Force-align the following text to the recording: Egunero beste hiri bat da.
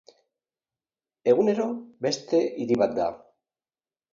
Egunero 1.33 1.67
beste 2.07 2.41
hiri 2.63 2.81
bat 2.85 2.97
da. 3.03 3.11